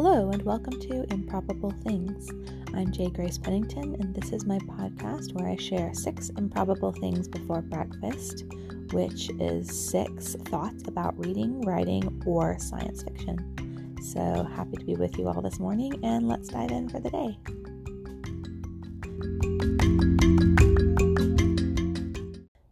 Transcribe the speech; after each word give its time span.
Hello, 0.00 0.30
and 0.30 0.42
welcome 0.42 0.78
to 0.78 1.12
Improbable 1.12 1.72
Things. 1.82 2.30
I'm 2.72 2.92
J. 2.92 3.10
Grace 3.10 3.36
Pennington, 3.36 3.96
and 3.98 4.14
this 4.14 4.30
is 4.30 4.46
my 4.46 4.58
podcast 4.60 5.32
where 5.32 5.48
I 5.50 5.56
share 5.56 5.92
six 5.92 6.28
improbable 6.38 6.92
things 6.92 7.26
before 7.26 7.62
breakfast, 7.62 8.44
which 8.92 9.28
is 9.40 9.68
six 9.68 10.36
thoughts 10.36 10.86
about 10.86 11.18
reading, 11.18 11.62
writing, 11.62 12.22
or 12.24 12.60
science 12.60 13.02
fiction. 13.02 13.96
So 14.00 14.48
happy 14.54 14.76
to 14.76 14.84
be 14.84 14.94
with 14.94 15.18
you 15.18 15.26
all 15.26 15.42
this 15.42 15.58
morning, 15.58 15.92
and 16.04 16.28
let's 16.28 16.46
dive 16.46 16.70
in 16.70 16.88
for 16.88 17.00
the 17.00 17.10
day. 17.10 17.36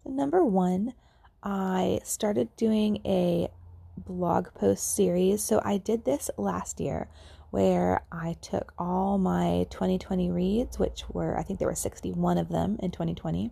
Number 0.05 0.45
one, 0.45 0.95
I 1.43 1.99
started 2.05 2.55
doing 2.57 3.01
a 3.05 3.49
blog 3.97 4.49
post 4.55 4.95
series. 4.95 5.43
So 5.43 5.61
I 5.65 5.79
did 5.79 6.05
this 6.05 6.31
last 6.37 6.81
year 6.81 7.09
where 7.51 8.03
I 8.13 8.37
took 8.41 8.73
all 8.79 9.19
my 9.19 9.67
2020 9.71 10.31
reads, 10.31 10.79
which 10.79 11.05
were, 11.09 11.39
I 11.39 11.43
think 11.43 11.59
there 11.59 11.69
were 11.69 11.75
61 11.75 12.39
of 12.39 12.49
them 12.49 12.77
in 12.81 12.91
2020, 12.91 13.51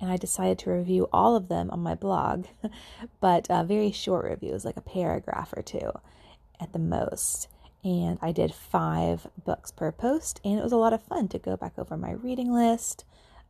and 0.00 0.10
I 0.10 0.16
decided 0.16 0.58
to 0.60 0.70
review 0.70 1.08
all 1.12 1.36
of 1.36 1.48
them 1.48 1.70
on 1.70 1.80
my 1.80 1.94
blog, 1.94 2.46
but 3.20 3.48
uh, 3.50 3.62
very 3.62 3.92
short 3.92 4.24
reviews, 4.24 4.64
like 4.64 4.76
a 4.76 4.82
paragraph 4.82 5.52
or 5.56 5.62
two 5.62 5.92
at 6.60 6.72
the 6.72 6.78
most. 6.78 7.48
And 7.84 8.18
I 8.22 8.32
did 8.32 8.54
five 8.54 9.26
books 9.44 9.70
per 9.70 9.92
post, 9.92 10.40
and 10.44 10.58
it 10.58 10.62
was 10.62 10.72
a 10.72 10.76
lot 10.76 10.92
of 10.92 11.02
fun 11.02 11.28
to 11.28 11.38
go 11.38 11.56
back 11.56 11.74
over 11.78 11.96
my 11.96 12.12
reading 12.12 12.52
list, 12.52 13.04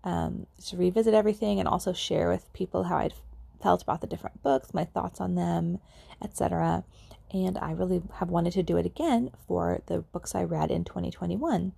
um, 0.04 0.46
to 0.66 0.76
revisit 0.76 1.14
everything, 1.14 1.58
and 1.58 1.68
also 1.68 1.92
share 1.92 2.28
with 2.28 2.52
people 2.52 2.84
how 2.84 2.96
I'd 2.98 3.14
felt 3.62 3.82
about 3.82 4.00
the 4.00 4.06
different 4.06 4.42
books, 4.42 4.74
my 4.74 4.84
thoughts 4.84 5.20
on 5.20 5.34
them, 5.34 5.78
etc. 6.22 6.84
And 7.32 7.56
I 7.58 7.72
really 7.72 8.02
have 8.14 8.28
wanted 8.28 8.52
to 8.54 8.62
do 8.62 8.76
it 8.76 8.86
again 8.86 9.30
for 9.46 9.80
the 9.86 10.00
books 10.00 10.34
I 10.34 10.44
read 10.44 10.70
in 10.70 10.84
2021. 10.84 11.72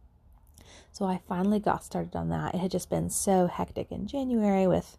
So 0.91 1.05
I 1.05 1.21
finally 1.29 1.61
got 1.61 1.85
started 1.85 2.17
on 2.17 2.29
that. 2.31 2.55
It 2.55 2.59
had 2.59 2.71
just 2.71 2.91
been 2.91 3.11
so 3.11 3.47
hectic 3.47 3.91
in 3.91 4.07
January 4.07 4.67
with 4.67 4.97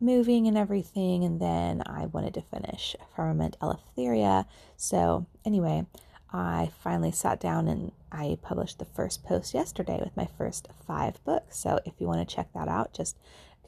moving 0.00 0.46
and 0.46 0.56
everything, 0.56 1.24
and 1.24 1.40
then 1.40 1.82
I 1.86 2.06
wanted 2.06 2.34
to 2.34 2.42
finish 2.42 2.94
Firmament 3.14 3.56
Eleftheria. 3.60 4.46
So, 4.76 5.26
anyway, 5.44 5.86
I 6.32 6.70
finally 6.82 7.12
sat 7.12 7.40
down 7.40 7.68
and 7.68 7.92
I 8.12 8.38
published 8.42 8.78
the 8.78 8.84
first 8.84 9.24
post 9.24 9.54
yesterday 9.54 9.98
with 10.00 10.16
my 10.16 10.28
first 10.38 10.68
five 10.86 11.22
books. 11.24 11.58
So, 11.58 11.80
if 11.84 11.94
you 11.98 12.06
want 12.06 12.26
to 12.26 12.34
check 12.34 12.52
that 12.54 12.68
out, 12.68 12.94
just 12.94 13.16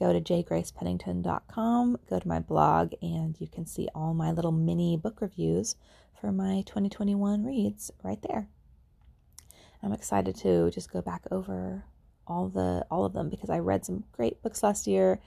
go 0.01 0.11
to 0.11 0.19
jgracepennington.com, 0.19 1.97
go 2.09 2.19
to 2.19 2.27
my 2.27 2.39
blog, 2.39 2.93
and 3.03 3.39
you 3.39 3.47
can 3.47 3.67
see 3.67 3.87
all 3.93 4.15
my 4.15 4.31
little 4.31 4.51
mini 4.51 4.97
book 4.97 5.21
reviews 5.21 5.75
for 6.19 6.31
my 6.31 6.63
2021 6.65 7.45
reads 7.45 7.91
right 8.01 8.19
there. 8.27 8.47
I'm 9.83 9.93
excited 9.93 10.35
to 10.37 10.71
just 10.71 10.91
go 10.91 11.03
back 11.03 11.21
over 11.29 11.83
all 12.25 12.47
the 12.47 12.83
all 12.89 13.05
of 13.05 13.13
them 13.13 13.29
because 13.29 13.51
I 13.51 13.59
read 13.59 13.85
some 13.85 14.03
great 14.11 14.41
books 14.41 14.63
last 14.63 14.87
year, 14.87 15.19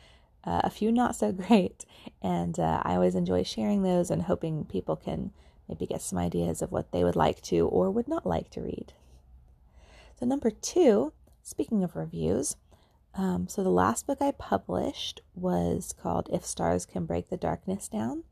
uh, 0.42 0.62
a 0.64 0.70
few 0.70 0.91
not 0.91 1.14
so 1.14 1.31
great, 1.47 1.84
and 2.20 2.59
uh, 2.59 2.83
I 2.83 2.94
always 2.94 3.14
enjoy 3.14 3.44
sharing 3.44 3.84
those 3.84 4.11
and 4.11 4.22
hoping 4.22 4.64
people 4.64 4.97
can 4.97 5.31
maybe 5.69 5.86
get 5.86 6.03
some 6.03 6.19
ideas 6.19 6.62
of 6.62 6.72
what 6.72 6.91
they 6.91 7.05
would 7.05 7.16
like 7.16 7.41
to 7.42 7.69
or 7.69 7.92
would 7.92 8.09
not 8.09 8.27
like 8.27 8.50
to 8.50 8.61
read. 8.61 8.92
So 10.19 10.27
number 10.27 10.50
two, 10.50 11.12
speaking 11.44 11.84
of 11.84 11.94
reviews, 11.94 12.56
um, 13.17 13.48
so 13.48 13.62
the 13.62 13.70
last 13.70 14.07
book 14.07 14.19
I 14.20 14.33
published 14.33 15.20
was 15.34 15.95
called 16.01 16.29
If 16.33 16.45
Stars 16.45 16.84
Can 16.84 17.07
Break 17.07 17.31
the 17.31 17.37
Darkness 17.37 17.89
Down. 17.89 18.25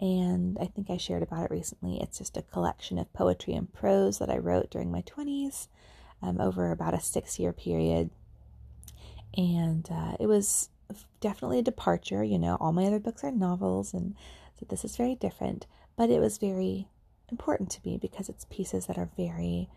And 0.00 0.56
I 0.60 0.66
think 0.66 0.90
I 0.90 0.96
shared 0.96 1.22
about 1.22 1.44
it 1.44 1.50
recently. 1.50 2.00
It's 2.00 2.18
just 2.18 2.36
a 2.36 2.42
collection 2.42 2.98
of 2.98 3.12
poetry 3.12 3.54
and 3.54 3.72
prose 3.72 4.18
that 4.18 4.30
I 4.30 4.38
wrote 4.38 4.70
during 4.70 4.92
my 4.92 5.02
20s 5.02 5.66
um, 6.22 6.40
over 6.40 6.70
about 6.70 6.94
a 6.94 7.00
six 7.00 7.38
year 7.38 7.52
period. 7.52 8.10
And 9.36 9.88
uh, 9.90 10.16
it 10.20 10.26
was 10.26 10.70
definitely 11.20 11.58
a 11.60 11.62
departure. 11.62 12.22
You 12.22 12.38
know, 12.38 12.56
all 12.60 12.72
my 12.72 12.84
other 12.84 13.00
books 13.00 13.24
are 13.24 13.30
novels, 13.30 13.92
and 13.92 14.14
so 14.58 14.66
this 14.68 14.84
is 14.84 14.96
very 14.96 15.14
different. 15.14 15.66
But 15.96 16.10
it 16.10 16.20
was 16.20 16.38
very 16.38 16.88
important 17.30 17.70
to 17.70 17.80
me 17.84 17.98
because 17.98 18.28
it's 18.28 18.46
pieces 18.46 18.86
that 18.86 18.98
are 18.98 19.10
very, 19.16 19.68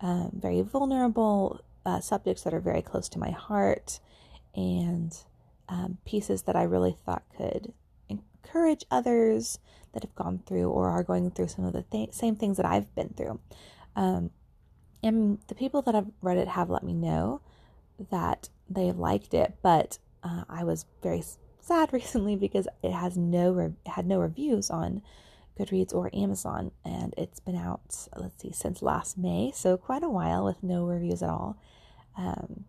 um, 0.00 0.32
very 0.34 0.60
vulnerable, 0.62 1.60
uh, 1.88 2.00
subjects 2.00 2.42
that 2.42 2.52
are 2.52 2.60
very 2.60 2.82
close 2.82 3.08
to 3.08 3.18
my 3.18 3.30
heart 3.30 3.98
and 4.54 5.16
um, 5.70 5.96
pieces 6.04 6.42
that 6.42 6.54
I 6.54 6.64
really 6.64 6.94
thought 7.06 7.22
could 7.34 7.72
encourage 8.10 8.84
others 8.90 9.58
that 9.94 10.02
have 10.02 10.14
gone 10.14 10.42
through 10.44 10.68
or 10.68 10.90
are 10.90 11.02
going 11.02 11.30
through 11.30 11.48
some 11.48 11.64
of 11.64 11.72
the 11.72 11.82
th- 11.82 12.12
same 12.12 12.36
things 12.36 12.58
that 12.58 12.66
I've 12.66 12.94
been 12.94 13.14
through. 13.16 13.40
Um, 13.96 14.30
and 15.02 15.38
the 15.48 15.54
people 15.54 15.80
that 15.82 15.94
have 15.94 16.08
read 16.20 16.36
it 16.36 16.48
have 16.48 16.68
let 16.68 16.82
me 16.82 16.92
know 16.92 17.40
that 18.10 18.50
they 18.68 18.92
liked 18.92 19.32
it, 19.32 19.54
but 19.62 19.98
uh, 20.22 20.44
I 20.46 20.64
was 20.64 20.84
very 21.02 21.22
sad 21.60 21.90
recently 21.92 22.36
because 22.36 22.68
it 22.82 22.92
has 22.92 23.16
no 23.16 23.52
re- 23.52 23.72
had 23.86 24.06
no 24.06 24.20
reviews 24.20 24.68
on 24.68 25.00
Goodreads 25.58 25.94
or 25.94 26.10
Amazon, 26.12 26.70
and 26.84 27.14
it's 27.16 27.40
been 27.40 27.56
out 27.56 28.08
let's 28.14 28.42
see 28.42 28.52
since 28.52 28.82
last 28.82 29.16
May, 29.16 29.52
so 29.54 29.78
quite 29.78 30.02
a 30.02 30.10
while 30.10 30.44
with 30.44 30.62
no 30.62 30.84
reviews 30.84 31.22
at 31.22 31.30
all. 31.30 31.56
Um, 32.18 32.64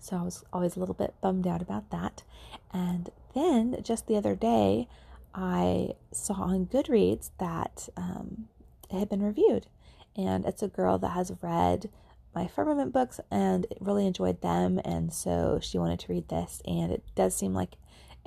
so 0.00 0.16
I 0.16 0.22
was 0.22 0.44
always 0.52 0.76
a 0.76 0.80
little 0.80 0.94
bit 0.94 1.14
bummed 1.20 1.46
out 1.46 1.62
about 1.62 1.90
that. 1.90 2.24
And 2.72 3.10
then 3.34 3.76
just 3.82 4.06
the 4.06 4.16
other 4.16 4.34
day, 4.34 4.88
I 5.34 5.92
saw 6.10 6.34
on 6.34 6.66
Goodreads 6.66 7.30
that 7.38 7.88
um, 7.96 8.48
it 8.90 8.98
had 8.98 9.08
been 9.08 9.22
reviewed. 9.22 9.68
And 10.16 10.44
it's 10.44 10.62
a 10.62 10.68
girl 10.68 10.98
that 10.98 11.10
has 11.10 11.32
read 11.40 11.88
my 12.34 12.46
firmament 12.48 12.92
books 12.92 13.20
and 13.30 13.66
really 13.80 14.06
enjoyed 14.06 14.42
them. 14.42 14.80
And 14.84 15.12
so 15.12 15.60
she 15.62 15.78
wanted 15.78 16.00
to 16.00 16.12
read 16.12 16.28
this. 16.28 16.60
And 16.66 16.90
it 16.92 17.04
does 17.14 17.36
seem 17.36 17.54
like 17.54 17.76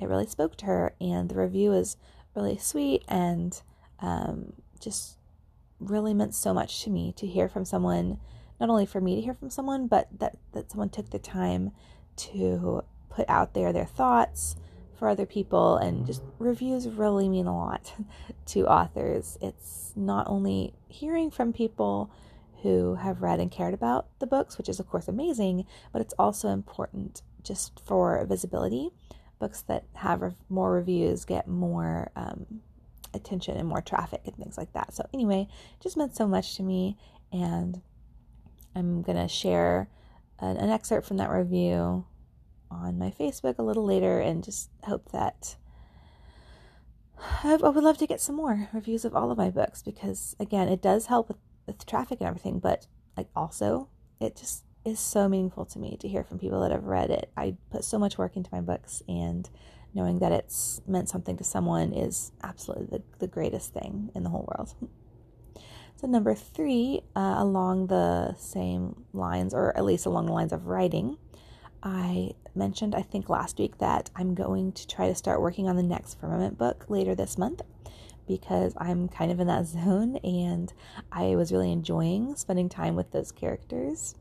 it 0.00 0.08
really 0.08 0.26
spoke 0.26 0.56
to 0.56 0.66
her. 0.66 0.94
And 1.00 1.28
the 1.28 1.36
review 1.36 1.72
is 1.72 1.96
really 2.34 2.56
sweet 2.56 3.04
and 3.06 3.60
um, 4.00 4.54
just 4.80 5.18
really 5.78 6.14
meant 6.14 6.34
so 6.34 6.54
much 6.54 6.82
to 6.84 6.90
me 6.90 7.12
to 7.16 7.26
hear 7.26 7.48
from 7.48 7.66
someone 7.66 8.18
not 8.60 8.70
only 8.70 8.86
for 8.86 9.00
me 9.00 9.16
to 9.16 9.20
hear 9.20 9.34
from 9.34 9.50
someone, 9.50 9.86
but 9.86 10.08
that, 10.18 10.36
that 10.52 10.70
someone 10.70 10.88
took 10.88 11.10
the 11.10 11.18
time 11.18 11.72
to 12.16 12.82
put 13.10 13.28
out 13.28 13.54
there 13.54 13.72
their 13.72 13.84
thoughts 13.86 14.56
for 14.98 15.08
other 15.08 15.26
people. 15.26 15.76
And 15.76 16.06
just 16.06 16.22
reviews 16.38 16.88
really 16.88 17.28
mean 17.28 17.46
a 17.46 17.56
lot 17.56 17.92
to 18.46 18.66
authors. 18.66 19.38
It's 19.40 19.92
not 19.94 20.26
only 20.28 20.74
hearing 20.88 21.30
from 21.30 21.52
people 21.52 22.10
who 22.62 22.94
have 22.96 23.22
read 23.22 23.40
and 23.40 23.50
cared 23.50 23.74
about 23.74 24.06
the 24.18 24.26
books, 24.26 24.58
which 24.58 24.68
is, 24.68 24.80
of 24.80 24.88
course, 24.88 25.08
amazing, 25.08 25.66
but 25.92 26.00
it's 26.00 26.14
also 26.18 26.48
important 26.48 27.22
just 27.42 27.80
for 27.86 28.24
visibility. 28.26 28.90
Books 29.38 29.62
that 29.62 29.84
have 29.94 30.34
more 30.48 30.72
reviews 30.72 31.24
get 31.26 31.46
more 31.46 32.10
um, 32.16 32.46
attention 33.12 33.56
and 33.56 33.68
more 33.68 33.82
traffic 33.82 34.22
and 34.24 34.34
things 34.36 34.56
like 34.56 34.72
that. 34.72 34.94
So, 34.94 35.06
anyway, 35.12 35.46
just 35.80 35.96
meant 35.96 36.16
so 36.16 36.26
much 36.26 36.56
to 36.56 36.62
me. 36.62 36.96
And 37.30 37.82
I'm 38.76 39.02
going 39.02 39.16
to 39.16 39.26
share 39.26 39.88
an, 40.38 40.58
an, 40.58 40.68
excerpt 40.68 41.08
from 41.08 41.16
that 41.16 41.30
review 41.30 42.04
on 42.70 42.98
my 42.98 43.10
Facebook 43.10 43.58
a 43.58 43.62
little 43.62 43.86
later 43.86 44.20
and 44.20 44.44
just 44.44 44.68
hope 44.84 45.10
that 45.12 45.56
I, 47.42 47.54
I 47.54 47.68
would 47.68 47.82
love 47.82 47.96
to 47.98 48.06
get 48.06 48.20
some 48.20 48.36
more 48.36 48.68
reviews 48.74 49.06
of 49.06 49.16
all 49.16 49.30
of 49.30 49.38
my 49.38 49.48
books 49.48 49.82
because, 49.82 50.36
again, 50.38 50.68
it 50.68 50.82
does 50.82 51.06
help 51.06 51.28
with, 51.28 51.38
with 51.66 51.86
traffic 51.86 52.18
and 52.20 52.28
everything, 52.28 52.58
but 52.58 52.86
like 53.16 53.28
also 53.34 53.88
it 54.20 54.36
just 54.36 54.64
is 54.84 55.00
so 55.00 55.26
meaningful 55.26 55.64
to 55.64 55.78
me 55.78 55.96
to 56.00 56.06
hear 56.06 56.22
from 56.22 56.38
people 56.38 56.60
that 56.60 56.70
have 56.70 56.84
read 56.84 57.10
it. 57.10 57.30
I 57.34 57.56
put 57.70 57.82
so 57.82 57.98
much 57.98 58.18
work 58.18 58.36
into 58.36 58.50
my 58.52 58.60
books 58.60 59.02
and 59.08 59.48
knowing 59.94 60.18
that 60.18 60.32
it's 60.32 60.82
meant 60.86 61.08
something 61.08 61.38
to 61.38 61.44
someone 61.44 61.94
is 61.94 62.30
absolutely 62.42 62.98
the, 62.98 63.02
the 63.20 63.26
greatest 63.26 63.72
thing 63.72 64.10
in 64.14 64.22
the 64.22 64.30
whole 64.30 64.46
world. 64.54 64.74
So, 65.98 66.06
number 66.06 66.34
three, 66.34 67.00
uh, 67.16 67.36
along 67.38 67.86
the 67.86 68.34
same 68.34 69.04
lines, 69.14 69.54
or 69.54 69.74
at 69.76 69.84
least 69.84 70.04
along 70.04 70.26
the 70.26 70.32
lines 70.32 70.52
of 70.52 70.66
writing, 70.66 71.16
I 71.82 72.32
mentioned, 72.54 72.94
I 72.94 73.00
think 73.00 73.30
last 73.30 73.58
week, 73.58 73.78
that 73.78 74.10
I'm 74.14 74.34
going 74.34 74.72
to 74.72 74.86
try 74.86 75.08
to 75.08 75.14
start 75.14 75.40
working 75.40 75.68
on 75.68 75.76
the 75.76 75.82
next 75.82 76.20
Firmament 76.20 76.58
book 76.58 76.84
later 76.88 77.14
this 77.14 77.38
month 77.38 77.62
because 78.28 78.74
I'm 78.76 79.08
kind 79.08 79.32
of 79.32 79.40
in 79.40 79.46
that 79.46 79.66
zone 79.66 80.16
and 80.18 80.70
I 81.10 81.34
was 81.34 81.50
really 81.50 81.72
enjoying 81.72 82.34
spending 82.36 82.68
time 82.68 82.94
with 82.94 83.12
those 83.12 83.32
characters. 83.32 84.16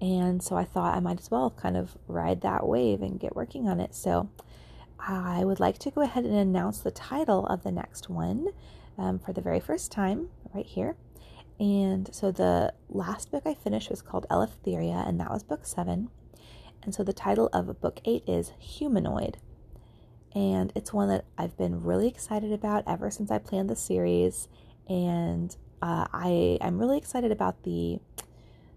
And 0.00 0.42
so 0.42 0.56
I 0.56 0.64
thought 0.64 0.94
I 0.94 1.00
might 1.00 1.18
as 1.18 1.30
well 1.30 1.50
kind 1.50 1.76
of 1.76 1.96
ride 2.06 2.42
that 2.42 2.66
wave 2.66 3.02
and 3.02 3.18
get 3.18 3.34
working 3.34 3.68
on 3.68 3.80
it. 3.80 3.94
So 3.94 4.30
I 4.98 5.44
would 5.44 5.60
like 5.60 5.78
to 5.78 5.90
go 5.90 6.00
ahead 6.00 6.24
and 6.24 6.34
announce 6.34 6.78
the 6.78 6.90
title 6.90 7.44
of 7.46 7.64
the 7.64 7.72
next 7.72 8.08
one 8.08 8.48
um, 9.00 9.18
for 9.18 9.32
the 9.32 9.40
very 9.40 9.60
first 9.60 9.90
time 9.90 10.28
right 10.54 10.66
here. 10.66 10.94
And 11.58 12.08
so 12.14 12.30
the 12.30 12.72
last 12.88 13.30
book 13.30 13.42
I 13.46 13.54
finished 13.54 13.90
was 13.90 14.02
called 14.02 14.26
Eleftheria, 14.30 15.06
and 15.06 15.18
that 15.20 15.30
was 15.30 15.42
book 15.42 15.66
seven. 15.66 16.10
And 16.82 16.94
so 16.94 17.02
the 17.02 17.12
title 17.12 17.48
of 17.52 17.80
book 17.80 18.00
eight 18.04 18.22
is 18.26 18.52
Humanoid. 18.58 19.38
And 20.34 20.72
it's 20.76 20.92
one 20.92 21.08
that 21.08 21.24
I've 21.36 21.56
been 21.56 21.82
really 21.82 22.08
excited 22.08 22.52
about 22.52 22.84
ever 22.86 23.10
since 23.10 23.30
I 23.30 23.38
planned 23.38 23.68
the 23.68 23.76
series. 23.76 24.48
And 24.88 25.54
uh, 25.82 26.06
I 26.12 26.58
I'm 26.60 26.78
really 26.78 26.98
excited 26.98 27.32
about 27.32 27.64
the 27.64 27.98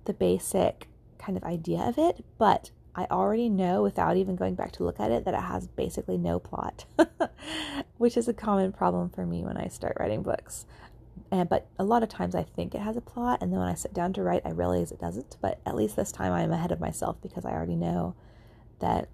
the 0.05 0.13
basic 0.13 0.87
kind 1.17 1.37
of 1.37 1.43
idea 1.43 1.81
of 1.81 1.97
it, 1.97 2.25
but 2.37 2.71
I 2.95 3.05
already 3.09 3.49
know 3.49 3.81
without 3.81 4.17
even 4.17 4.35
going 4.35 4.55
back 4.55 4.71
to 4.73 4.83
look 4.83 4.99
at 4.99 5.11
it 5.11 5.25
that 5.25 5.33
it 5.33 5.41
has 5.41 5.67
basically 5.67 6.17
no 6.17 6.39
plot, 6.39 6.85
which 7.97 8.17
is 8.17 8.27
a 8.27 8.33
common 8.33 8.71
problem 8.71 9.09
for 9.09 9.25
me 9.25 9.43
when 9.43 9.57
I 9.57 9.67
start 9.67 9.97
writing 9.99 10.21
books. 10.21 10.65
And 11.31 11.49
but 11.49 11.67
a 11.79 11.83
lot 11.83 12.03
of 12.03 12.09
times 12.09 12.35
I 12.35 12.43
think 12.43 12.75
it 12.75 12.81
has 12.81 12.95
a 12.95 13.01
plot, 13.01 13.39
and 13.41 13.51
then 13.51 13.59
when 13.59 13.67
I 13.67 13.73
sit 13.73 13.93
down 13.93 14.13
to 14.13 14.23
write, 14.23 14.43
I 14.45 14.51
realize 14.51 14.91
it 14.91 14.99
doesn't. 14.99 15.37
But 15.41 15.59
at 15.65 15.75
least 15.75 15.95
this 15.95 16.11
time 16.11 16.31
I'm 16.31 16.51
ahead 16.51 16.71
of 16.71 16.79
myself 16.79 17.17
because 17.21 17.45
I 17.45 17.51
already 17.51 17.75
know 17.75 18.15
that 18.79 19.09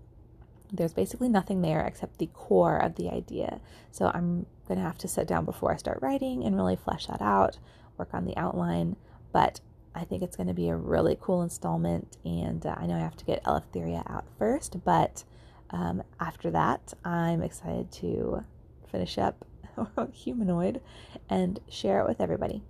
there's 0.71 0.93
basically 0.93 1.29
nothing 1.29 1.61
there 1.61 1.85
except 1.85 2.17
the 2.17 2.27
core 2.27 2.77
of 2.77 2.95
the 2.95 3.09
idea. 3.09 3.61
So 3.91 4.11
I'm 4.13 4.45
gonna 4.67 4.81
have 4.81 4.97
to 4.99 5.07
sit 5.07 5.27
down 5.27 5.45
before 5.45 5.73
I 5.73 5.77
start 5.77 5.99
writing 6.01 6.43
and 6.43 6.55
really 6.55 6.75
flesh 6.75 7.07
that 7.07 7.21
out, 7.21 7.57
work 7.97 8.09
on 8.13 8.25
the 8.25 8.35
outline. 8.35 8.97
But 9.31 9.61
I 9.95 10.03
think 10.03 10.21
it's 10.21 10.36
going 10.36 10.47
to 10.47 10.53
be 10.53 10.69
a 10.69 10.75
really 10.75 11.18
cool 11.19 11.41
installment, 11.41 12.18
and 12.24 12.65
uh, 12.65 12.75
I 12.77 12.86
know 12.86 12.95
I 12.95 13.00
have 13.00 13.18
to 13.18 13.25
get 13.25 13.44
Eleftheria 13.44 14.09
out 14.09 14.25
first, 14.38 14.83
but 14.83 15.24
um, 15.71 16.03
after 16.19 16.51
that, 16.51 16.94
I'm 17.03 17.41
excited 17.41 17.91
to 17.94 18.44
finish 18.91 19.18
up 19.18 19.45
Humanoid 20.13 20.81
and 21.30 21.59
share 21.69 22.00
it 22.01 22.07
with 22.07 22.21
everybody. 22.21 22.63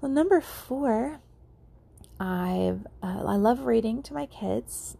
Well, 0.00 0.10
number 0.10 0.40
four, 0.40 1.20
I've 2.20 2.86
uh, 3.02 3.24
I 3.26 3.36
love 3.36 3.64
reading 3.64 4.02
to 4.04 4.14
my 4.14 4.26
kids. 4.26 4.96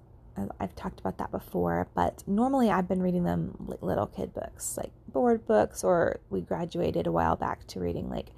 I've 0.59 0.75
talked 0.75 0.99
about 0.99 1.19
that 1.19 1.31
before, 1.31 1.87
but 1.95 2.25
normally 2.27 2.69
I've 2.69 2.89
been 2.89 3.01
reading 3.01 3.23
them 3.23 3.55
little 3.81 4.09
kid 4.09 4.35
books, 4.35 4.77
like 4.77 4.91
board 5.07 5.47
books, 5.47 5.85
or 5.85 6.19
we 6.29 6.41
graduated 6.41 7.07
a 7.07 7.13
while 7.13 7.37
back 7.37 7.67
to 7.69 7.81
reading 7.81 8.11
like 8.11 8.31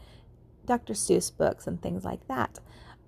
Dr. 0.66 0.92
Seuss 0.92 1.34
books 1.34 1.66
and 1.66 1.80
things 1.80 2.04
like 2.04 2.26
that. 2.28 2.58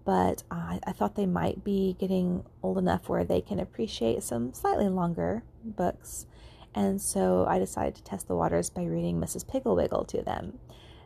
But 0.04 0.42
I, 0.50 0.80
I 0.86 0.92
thought 0.92 1.16
they 1.16 1.26
might 1.26 1.64
be 1.64 1.96
getting 1.98 2.44
old 2.62 2.78
enough 2.78 3.08
where 3.08 3.24
they 3.24 3.40
can 3.40 3.60
appreciate 3.60 4.22
some 4.22 4.54
slightly 4.54 4.88
longer 4.88 5.42
books. 5.62 6.26
And 6.74 7.00
so 7.00 7.44
I 7.46 7.58
decided 7.58 7.94
to 7.96 8.02
test 8.02 8.28
the 8.28 8.36
waters 8.36 8.70
by 8.70 8.84
reading 8.84 9.20
Mrs. 9.20 9.46
Piggle-Wiggle 9.46 10.04
to 10.06 10.22
them. 10.22 10.58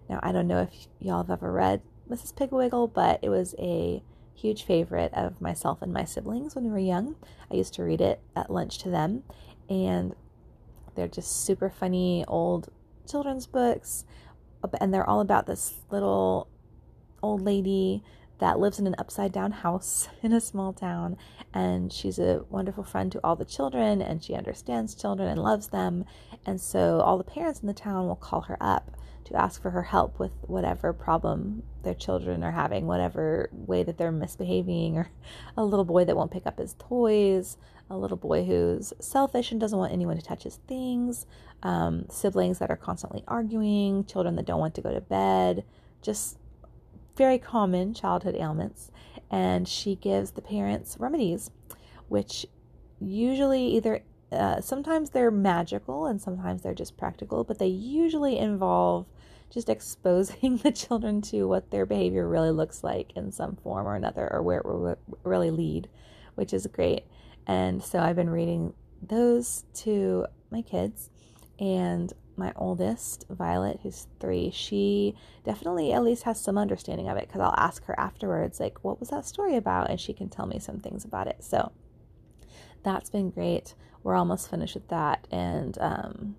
Now, 0.08 0.20
I 0.22 0.32
don't 0.32 0.46
know 0.46 0.60
if 0.60 0.86
y'all 1.00 1.22
have 1.22 1.30
ever 1.30 1.50
read 1.50 1.82
Mrs. 2.08 2.36
Piggle-Wiggle, 2.36 2.88
but 2.88 3.18
it 3.22 3.28
was 3.28 3.54
a 3.58 4.02
huge 4.34 4.64
favorite 4.64 5.12
of 5.14 5.40
myself 5.40 5.82
and 5.82 5.92
my 5.92 6.04
siblings 6.04 6.54
when 6.54 6.64
we 6.64 6.70
were 6.70 6.78
young. 6.78 7.16
I 7.50 7.54
used 7.54 7.74
to 7.74 7.82
read 7.82 8.00
it 8.00 8.20
at 8.36 8.50
lunch 8.50 8.78
to 8.78 8.90
them, 8.90 9.22
and 9.68 10.14
they're 10.94 11.08
just 11.08 11.44
super 11.44 11.70
funny 11.70 12.24
old 12.28 12.68
children's 13.08 13.46
books 13.46 14.04
and 14.80 14.92
they're 14.92 15.08
all 15.08 15.20
about 15.20 15.46
this 15.46 15.74
little 15.90 16.48
old 17.22 17.42
lady 17.42 18.02
that 18.38 18.58
lives 18.58 18.80
in 18.80 18.88
an 18.88 18.94
upside 18.98 19.32
down 19.32 19.52
house 19.52 20.08
in 20.22 20.32
a 20.32 20.40
small 20.40 20.72
town 20.72 21.16
and 21.54 21.92
she's 21.92 22.18
a 22.18 22.44
wonderful 22.50 22.82
friend 22.82 23.12
to 23.12 23.20
all 23.22 23.36
the 23.36 23.44
children 23.44 24.02
and 24.02 24.22
she 24.22 24.34
understands 24.34 24.94
children 24.94 25.28
and 25.28 25.40
loves 25.40 25.68
them 25.68 26.04
and 26.44 26.60
so 26.60 27.00
all 27.00 27.18
the 27.18 27.24
parents 27.24 27.60
in 27.60 27.66
the 27.66 27.74
town 27.74 28.06
will 28.06 28.16
call 28.16 28.42
her 28.42 28.56
up 28.60 28.96
to 29.24 29.36
ask 29.36 29.62
for 29.62 29.70
her 29.70 29.82
help 29.82 30.18
with 30.18 30.32
whatever 30.42 30.92
problem 30.92 31.62
their 31.84 31.94
children 31.94 32.42
are 32.42 32.52
having 32.52 32.86
whatever 32.86 33.48
way 33.52 33.82
that 33.82 33.96
they're 33.96 34.10
misbehaving 34.10 34.96
or 34.96 35.08
a 35.56 35.64
little 35.64 35.84
boy 35.84 36.04
that 36.04 36.16
won't 36.16 36.32
pick 36.32 36.46
up 36.46 36.58
his 36.58 36.74
toys 36.78 37.56
a 37.92 37.98
little 37.98 38.16
boy 38.16 38.44
who's 38.44 38.92
selfish 39.00 39.52
and 39.52 39.60
doesn't 39.60 39.78
want 39.78 39.92
anyone 39.92 40.16
to 40.16 40.22
touch 40.22 40.42
his 40.44 40.56
things 40.66 41.26
um, 41.62 42.06
siblings 42.10 42.58
that 42.58 42.70
are 42.70 42.76
constantly 42.76 43.22
arguing, 43.28 44.04
children 44.04 44.36
that 44.36 44.46
don't 44.46 44.60
want 44.60 44.74
to 44.74 44.80
go 44.80 44.92
to 44.92 45.00
bed, 45.00 45.64
just 46.00 46.38
very 47.16 47.38
common 47.38 47.94
childhood 47.94 48.34
ailments. 48.34 48.90
And 49.30 49.68
she 49.68 49.94
gives 49.94 50.32
the 50.32 50.42
parents 50.42 50.96
remedies, 50.98 51.50
which 52.08 52.46
usually 53.00 53.66
either 53.76 54.02
uh, 54.30 54.60
sometimes 54.60 55.10
they're 55.10 55.30
magical 55.30 56.06
and 56.06 56.20
sometimes 56.20 56.62
they're 56.62 56.74
just 56.74 56.96
practical, 56.96 57.44
but 57.44 57.58
they 57.58 57.66
usually 57.66 58.38
involve 58.38 59.06
just 59.50 59.68
exposing 59.68 60.56
the 60.62 60.72
children 60.72 61.20
to 61.20 61.44
what 61.44 61.70
their 61.70 61.86
behavior 61.86 62.26
really 62.28 62.50
looks 62.50 62.82
like 62.82 63.12
in 63.14 63.30
some 63.30 63.56
form 63.56 63.86
or 63.86 63.94
another, 63.94 64.30
or 64.32 64.42
where 64.42 64.58
it 64.58 64.66
will 64.66 64.96
really 65.22 65.50
lead, 65.50 65.88
which 66.34 66.52
is 66.52 66.66
great. 66.66 67.04
And 67.46 67.82
so 67.82 67.98
I've 67.98 68.16
been 68.16 68.30
reading 68.30 68.74
those 69.00 69.64
to 69.74 70.26
my 70.50 70.62
kids 70.62 71.10
and 71.58 72.12
my 72.36 72.52
oldest, 72.56 73.26
Violet, 73.28 73.80
who's 73.82 74.06
three, 74.20 74.50
she 74.50 75.14
definitely 75.44 75.92
at 75.92 76.02
least 76.02 76.22
has 76.22 76.40
some 76.40 76.56
understanding 76.56 77.08
of 77.08 77.16
it 77.16 77.28
because 77.28 77.40
I'll 77.40 77.54
ask 77.56 77.84
her 77.84 77.98
afterwards, 77.98 78.58
like, 78.58 78.82
what 78.82 78.98
was 79.00 79.10
that 79.10 79.26
story 79.26 79.56
about? 79.56 79.90
And 79.90 80.00
she 80.00 80.12
can 80.12 80.28
tell 80.28 80.46
me 80.46 80.58
some 80.58 80.80
things 80.80 81.04
about 81.04 81.26
it. 81.26 81.44
So 81.44 81.72
that's 82.82 83.10
been 83.10 83.30
great. 83.30 83.74
We're 84.02 84.16
almost 84.16 84.50
finished 84.50 84.74
with 84.74 84.88
that. 84.88 85.26
And 85.30 85.76
um, 85.78 86.36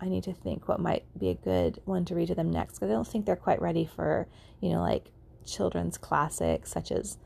I 0.00 0.08
need 0.08 0.24
to 0.24 0.32
think 0.32 0.68
what 0.68 0.80
might 0.80 1.04
be 1.18 1.30
a 1.30 1.34
good 1.34 1.80
one 1.84 2.04
to 2.06 2.14
read 2.14 2.28
to 2.28 2.34
them 2.34 2.50
next 2.50 2.74
because 2.74 2.90
I 2.90 2.94
don't 2.94 3.06
think 3.06 3.26
they're 3.26 3.36
quite 3.36 3.62
ready 3.62 3.84
for, 3.86 4.28
you 4.60 4.70
know, 4.70 4.80
like 4.80 5.10
children's 5.44 5.98
classics 5.98 6.70
such 6.70 6.92
as 6.92 7.18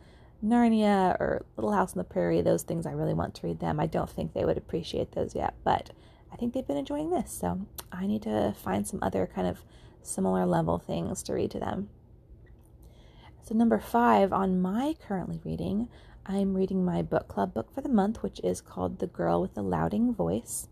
Narnia 0.45 1.15
or 1.21 1.45
Little 1.57 1.73
House 1.73 1.93
on 1.93 1.99
the 1.99 2.05
Prairie. 2.05 2.41
Those 2.41 2.63
things 2.63 2.87
I 2.87 2.93
really 2.93 3.15
want 3.15 3.35
to 3.37 3.47
read 3.47 3.61
them. 3.61 3.79
I 3.79 3.87
don't 3.87 4.11
think 4.11 4.33
they 4.33 4.45
would 4.45 4.59
appreciate 4.59 5.13
those 5.13 5.35
yet, 5.35 5.55
but 5.65 5.91
I 6.33 6.37
think 6.37 6.53
they've 6.53 6.67
been 6.67 6.77
enjoying 6.77 7.11
this. 7.11 7.33
So 7.33 7.67
I 7.91 8.07
need 8.07 8.23
to 8.23 8.55
find 8.63 8.87
some 8.87 8.99
other 9.03 9.29
kind 9.33 9.47
of 9.47 9.61
similar 10.03 10.47
level 10.47 10.79
things 10.79 11.23
to 11.25 11.35
read 11.35 11.51
to 11.53 11.61
them. 11.61 11.89
So, 13.45 13.57
number 13.57 13.79
five 13.79 14.33
on 14.33 14.63
my 14.63 14.95
currently 15.07 15.41
reading, 15.45 15.89
I'm 16.25 16.55
reading 16.55 16.85
my 16.85 17.03
book 17.03 17.27
club 17.27 17.53
book 17.53 17.75
for 17.75 17.81
the 17.81 17.89
month, 17.89 18.23
which 18.23 18.41
is 18.45 18.61
called 18.61 19.01
The 19.01 19.09
Girl 19.09 19.41
with 19.41 19.55
the 19.55 19.63
Louding 19.63 20.15
Voice. 20.15 20.69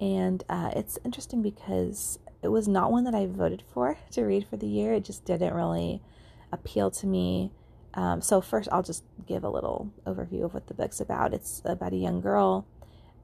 And 0.00 0.42
uh, 0.48 0.70
it's 0.74 0.98
interesting 1.04 1.42
because 1.42 2.18
it 2.42 2.48
was 2.48 2.66
not 2.66 2.90
one 2.90 3.04
that 3.04 3.14
I 3.14 3.26
voted 3.26 3.62
for 3.72 3.98
to 4.12 4.22
read 4.22 4.46
for 4.48 4.56
the 4.56 4.66
year. 4.66 4.94
It 4.94 5.04
just 5.04 5.24
didn't 5.24 5.54
really 5.54 6.02
appeal 6.50 6.90
to 6.92 7.06
me. 7.06 7.52
Um, 7.94 8.22
so, 8.22 8.40
first, 8.40 8.68
I'll 8.72 8.82
just 8.82 9.04
give 9.26 9.44
a 9.44 9.50
little 9.50 9.92
overview 10.06 10.44
of 10.44 10.54
what 10.54 10.66
the 10.66 10.74
book's 10.74 11.00
about. 11.00 11.34
It's 11.34 11.62
about 11.64 11.92
a 11.92 11.96
young 11.96 12.20
girl 12.20 12.66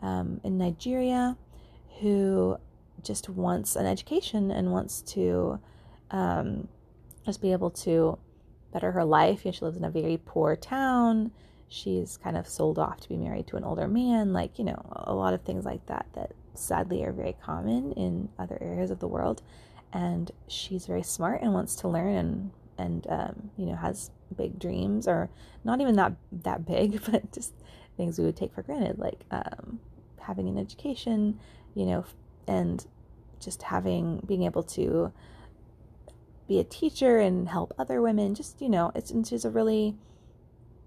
um, 0.03 0.41
in 0.45 0.59
Nigeria 0.59 1.37
who 2.01 2.59
just 3.03 3.29
wants 3.29 3.77
an 3.77 3.87
education 3.87 4.51
and 4.51 4.73
wants 4.73 5.01
to 5.03 5.59
um, 6.11 6.69
just 7.25 7.41
be 7.41 7.53
able 7.53 7.71
to 7.71 8.19
better 8.73 8.93
her 8.93 9.05
life. 9.05 9.45
You 9.45 9.51
know, 9.51 9.53
she 9.53 9.65
lives 9.65 9.77
in 9.77 9.85
a 9.85 9.91
very 9.91 10.19
poor 10.25 10.57
town. 10.57 11.33
She's 11.69 12.17
kind 12.17 12.37
of 12.37 12.49
sold 12.49 12.79
off 12.79 13.01
to 13.01 13.09
be 13.09 13.17
married 13.17 13.47
to 13.49 13.57
an 13.57 13.65
older 13.65 13.89
man, 13.89 14.33
like, 14.33 14.59
you 14.59 14.65
know, 14.65 14.81
a 14.93 15.15
lot 15.15 15.35
of 15.35 15.43
things 15.43 15.65
like 15.65 15.85
that 15.87 16.07
that 16.15 16.33
sadly 16.55 17.05
are 17.05 17.13
very 17.13 17.37
common 17.43 17.93
in 17.93 18.29
other 18.39 18.59
areas 18.61 18.91
of 18.91 19.01
the 19.01 19.09
world. 19.09 19.43
And 19.93 20.31
she's 20.49 20.87
very 20.87 21.03
smart 21.03 21.41
and 21.43 21.53
wants 21.53 21.77
to 21.77 21.89
learn 21.89 22.15
and 22.15 22.51
and 22.79 23.07
um, 23.09 23.51
you 23.57 23.67
know 23.67 23.77
has 23.77 24.11
big 24.37 24.59
dreams 24.59 25.09
or 25.09 25.31
not 25.65 25.81
even 25.81 25.97
that 25.97 26.13
that 26.33 26.67
big, 26.67 27.03
but 27.11 27.33
just 27.33 27.55
things 27.97 28.19
we 28.19 28.25
would 28.25 28.37
take 28.37 28.55
for 28.55 28.63
granted, 28.63 28.99
like 28.99 29.25
um, 29.31 29.81
having 30.21 30.49
an 30.49 30.59
education, 30.59 31.39
you 31.75 31.85
know, 31.87 32.05
and 32.47 32.87
just 33.41 33.63
having 33.63 34.23
being 34.27 34.45
able 34.45 34.63
to 34.63 35.13
be 36.47 36.59
a 36.59 36.65
teacher 36.65 37.19
and 37.19 37.49
help 37.49 37.75
other 37.79 38.01
women. 38.01 38.35
Just 38.35 38.61
you 38.61 38.69
know, 38.69 38.93
it's 38.95 39.13
she's 39.29 39.45
a 39.45 39.51
really 39.51 39.97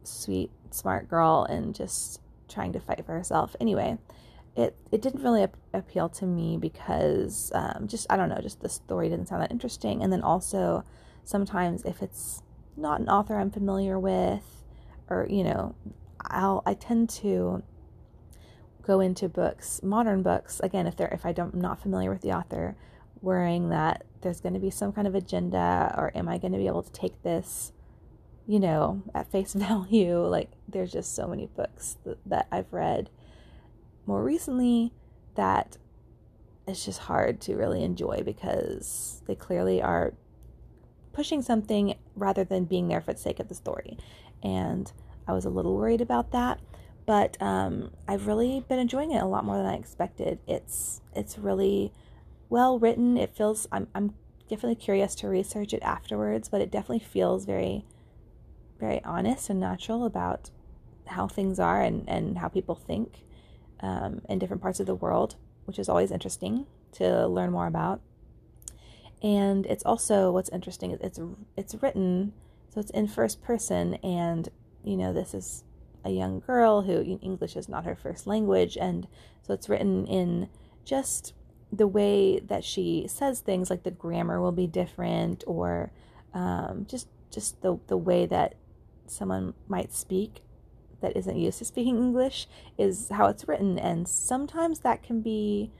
sweet, 0.03 0.51
smart 0.71 1.07
girl, 1.07 1.45
and 1.49 1.75
just 1.75 2.21
trying 2.47 2.73
to 2.73 2.79
fight 2.79 3.05
for 3.05 3.13
herself. 3.13 3.55
Anyway, 3.59 3.97
it 4.55 4.75
it 4.91 5.01
didn't 5.01 5.23
really 5.23 5.43
ap- 5.43 5.57
appeal 5.73 6.09
to 6.09 6.25
me 6.25 6.57
because 6.57 7.51
um, 7.53 7.87
just 7.87 8.07
I 8.09 8.17
don't 8.17 8.29
know, 8.29 8.39
just 8.41 8.61
the 8.61 8.69
story 8.69 9.09
didn't 9.09 9.27
sound 9.27 9.41
that 9.43 9.51
interesting, 9.51 10.03
and 10.03 10.11
then 10.11 10.21
also 10.21 10.83
sometimes 11.23 11.83
if 11.83 12.01
it's 12.01 12.41
not 12.77 12.99
an 12.99 13.09
author 13.09 13.37
I'm 13.37 13.51
familiar 13.51 13.99
with, 13.99 14.63
or 15.09 15.27
you 15.29 15.43
know, 15.43 15.75
I'll 16.21 16.63
I 16.65 16.73
tend 16.73 17.09
to 17.21 17.63
go 18.81 18.99
into 18.99 19.29
books, 19.29 19.81
modern 19.83 20.23
books, 20.23 20.59
again, 20.61 20.87
if 20.87 20.95
they're 20.95 21.07
if 21.09 21.25
I 21.25 21.31
don't 21.31 21.53
I'm 21.53 21.61
not 21.61 21.81
familiar 21.81 22.11
with 22.11 22.21
the 22.21 22.31
author, 22.31 22.75
worrying 23.21 23.69
that 23.69 24.03
there's 24.21 24.41
going 24.41 24.53
to 24.53 24.59
be 24.59 24.69
some 24.69 24.91
kind 24.91 25.07
of 25.07 25.15
agenda 25.15 25.93
or 25.97 26.11
am 26.15 26.27
I 26.27 26.37
going 26.37 26.53
to 26.53 26.57
be 26.57 26.67
able 26.67 26.83
to 26.83 26.91
take 26.91 27.21
this, 27.23 27.71
you 28.47 28.59
know, 28.59 29.03
at 29.13 29.31
face 29.31 29.53
value? 29.55 30.19
Like 30.19 30.51
there's 30.67 30.91
just 30.91 31.15
so 31.15 31.27
many 31.27 31.47
books 31.47 31.97
that, 32.05 32.17
that 32.25 32.47
I've 32.51 32.71
read 32.71 33.09
more 34.05 34.23
recently 34.23 34.93
that 35.35 35.77
it's 36.67 36.85
just 36.85 36.99
hard 36.99 37.41
to 37.41 37.55
really 37.55 37.83
enjoy 37.83 38.21
because 38.23 39.21
they 39.27 39.35
clearly 39.35 39.81
are 39.81 40.13
pushing 41.13 41.41
something 41.41 41.95
rather 42.15 42.43
than 42.43 42.65
being 42.65 42.87
there 42.87 43.01
for 43.01 43.13
the 43.13 43.19
sake 43.19 43.39
of 43.39 43.47
the 43.47 43.55
story. 43.55 43.97
And 44.43 44.91
I 45.27 45.33
was 45.33 45.45
a 45.45 45.49
little 45.49 45.75
worried 45.75 46.01
about 46.01 46.31
that 46.31 46.59
but 47.05 47.41
um, 47.41 47.91
I've 48.07 48.27
really 48.27 48.63
been 48.67 48.79
enjoying 48.79 49.11
it 49.11 49.21
a 49.21 49.25
lot 49.25 49.43
more 49.43 49.57
than 49.57 49.65
I 49.65 49.75
expected. 49.75 50.39
It's 50.47 51.01
it's 51.15 51.37
really 51.37 51.91
well 52.49 52.79
written. 52.79 53.17
It 53.17 53.35
feels 53.35 53.67
I'm 53.71 53.87
I'm 53.95 54.13
definitely 54.47 54.75
curious 54.75 55.15
to 55.15 55.27
research 55.27 55.73
it 55.73 55.81
afterwards, 55.81 56.49
but 56.49 56.61
it 56.61 56.69
definitely 56.69 56.99
feels 56.99 57.45
very, 57.45 57.85
very 58.79 59.03
honest 59.03 59.49
and 59.49 59.59
natural 59.59 60.05
about 60.05 60.51
how 61.07 61.27
things 61.27 61.59
are 61.59 61.81
and, 61.81 62.07
and 62.07 62.37
how 62.37 62.47
people 62.49 62.75
think 62.75 63.23
um, 63.79 64.21
in 64.27 64.39
different 64.39 64.61
parts 64.61 64.79
of 64.79 64.85
the 64.85 64.95
world, 64.95 65.35
which 65.65 65.79
is 65.79 65.87
always 65.87 66.11
interesting 66.11 66.65
to 66.91 67.27
learn 67.27 67.51
more 67.51 67.65
about. 67.65 68.01
And 69.21 69.65
it's 69.67 69.83
also 69.85 70.31
what's 70.31 70.49
interesting 70.49 70.91
is 70.91 70.99
it's 71.01 71.19
it's 71.55 71.75
written 71.81 72.33
so 72.73 72.79
it's 72.79 72.91
in 72.91 73.07
first 73.07 73.41
person, 73.41 73.95
and 73.95 74.47
you 74.83 74.95
know 74.95 75.13
this 75.13 75.33
is 75.33 75.63
a 76.03 76.09
young 76.09 76.39
girl 76.39 76.81
who 76.81 77.19
English 77.21 77.55
is 77.55 77.69
not 77.69 77.85
her 77.85 77.95
first 77.95 78.25
language, 78.25 78.77
and 78.77 79.07
so 79.41 79.53
it's 79.53 79.69
written 79.69 80.07
in 80.07 80.49
just 80.85 81.33
the 81.71 81.87
way 81.87 82.39
that 82.39 82.63
she 82.63 83.05
says 83.07 83.39
things, 83.39 83.69
like 83.69 83.83
the 83.83 83.91
grammar 83.91 84.41
will 84.41 84.51
be 84.51 84.67
different, 84.67 85.43
or 85.45 85.91
um, 86.33 86.85
just 86.89 87.07
just 87.29 87.61
the 87.61 87.77
the 87.87 87.97
way 87.97 88.25
that 88.25 88.55
someone 89.05 89.53
might 89.67 89.93
speak 89.93 90.41
that 91.01 91.17
isn't 91.17 91.37
used 91.37 91.57
to 91.57 91.65
speaking 91.65 91.97
English 91.97 92.47
is 92.77 93.09
how 93.09 93.27
it's 93.27 93.47
written, 93.47 93.77
and 93.77 94.07
sometimes 94.07 94.79
that 94.79 95.03
can 95.03 95.21
be, 95.21 95.71